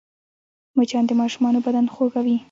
مچان 0.77 1.03
د 1.07 1.11
ماشومانو 1.21 1.59
بدن 1.65 1.85
خوږوي 1.93 2.37